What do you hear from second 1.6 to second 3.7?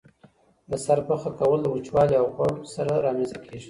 د وچوالي او غوړ سره رامنځته کیږي.